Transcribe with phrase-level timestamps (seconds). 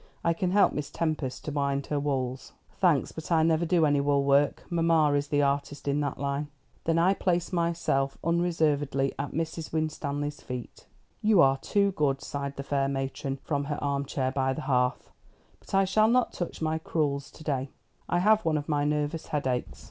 [0.23, 4.01] I can help Miss Tempest to wind her wools." "Thanks, but I never do any
[4.01, 4.63] wool work.
[4.67, 6.47] Mamma is the artist in that line."
[6.85, 9.71] "Then I place myself unreservedly at Mrs.
[9.71, 10.87] Winstanley's feet."
[11.21, 15.11] "You are too good," sighed the fair matron, from her arm chair by the hearth;
[15.59, 17.69] "but I shall not touch my crewels to day.
[18.09, 19.79] I have one of my nervous headaches.